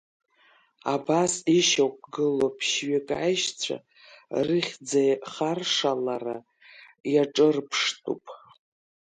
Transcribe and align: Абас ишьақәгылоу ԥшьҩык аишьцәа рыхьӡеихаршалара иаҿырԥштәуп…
Абас 0.93 1.33
ишьақәгылоу 1.57 2.51
ԥшьҩык 2.57 3.07
аишьцәа 3.19 3.77
рыхьӡеихаршалара 4.47 6.37
иаҿырԥштәуп… 7.13 8.23